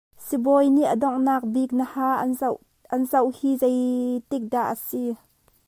[0.25, 2.15] Sibawi nih a donghnak bik na haa
[2.95, 5.03] an zoh hi zeitik dah a si?